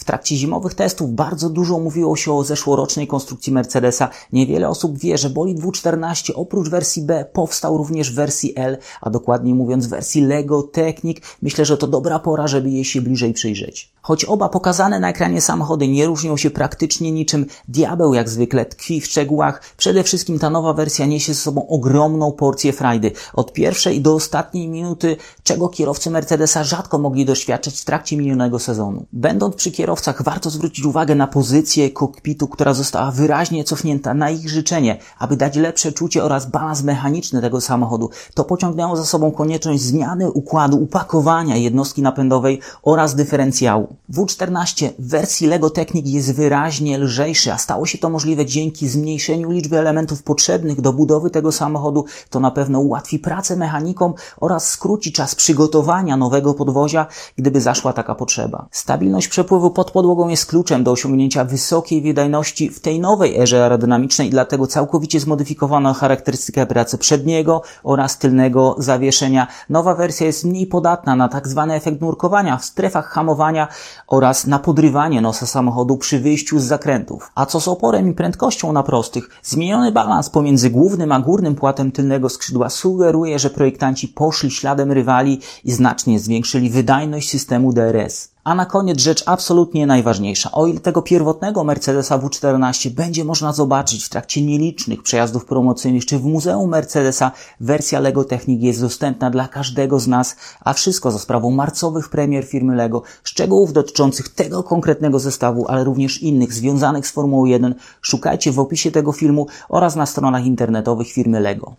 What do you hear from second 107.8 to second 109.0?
szukajcie w opisie